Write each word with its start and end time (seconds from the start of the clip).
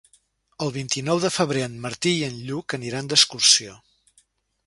El 0.67 0.71
vint-i-nou 0.77 1.19
de 1.25 1.29
febrer 1.35 1.61
en 1.65 1.75
Martí 1.83 2.13
i 2.21 2.25
en 2.29 2.41
Lluc 2.47 2.77
aniran 2.79 3.11
d'excursió. 3.13 3.77